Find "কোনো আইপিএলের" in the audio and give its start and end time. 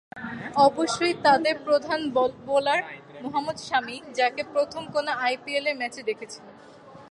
4.95-5.79